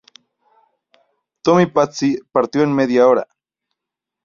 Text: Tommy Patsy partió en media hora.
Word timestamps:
Tommy 1.43 1.67
Patsy 1.67 2.17
partió 2.31 2.63
en 2.63 2.73
media 2.73 3.05
hora. 3.07 3.27